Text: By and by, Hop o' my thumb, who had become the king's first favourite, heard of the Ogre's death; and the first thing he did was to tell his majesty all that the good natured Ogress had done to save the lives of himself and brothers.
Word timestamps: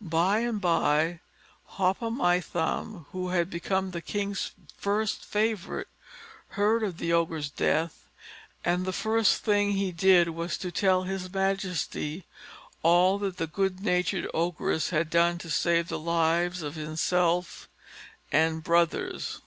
By 0.00 0.38
and 0.38 0.62
by, 0.62 1.20
Hop 1.76 2.00
o' 2.02 2.08
my 2.08 2.40
thumb, 2.40 3.04
who 3.12 3.28
had 3.28 3.50
become 3.50 3.90
the 3.90 4.00
king's 4.00 4.52
first 4.78 5.22
favourite, 5.22 5.88
heard 6.56 6.82
of 6.82 6.96
the 6.96 7.12
Ogre's 7.12 7.50
death; 7.50 8.08
and 8.64 8.86
the 8.86 8.94
first 8.94 9.42
thing 9.44 9.72
he 9.72 9.92
did 9.92 10.30
was 10.30 10.56
to 10.56 10.72
tell 10.72 11.02
his 11.02 11.30
majesty 11.30 12.24
all 12.82 13.18
that 13.18 13.36
the 13.36 13.46
good 13.46 13.80
natured 13.82 14.26
Ogress 14.32 14.88
had 14.88 15.10
done 15.10 15.36
to 15.36 15.50
save 15.50 15.88
the 15.88 15.98
lives 15.98 16.62
of 16.62 16.76
himself 16.76 17.68
and 18.32 18.64
brothers. 18.64 19.42